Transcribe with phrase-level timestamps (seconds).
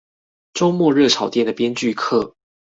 [0.55, 2.33] 週末熱炒店的編劇課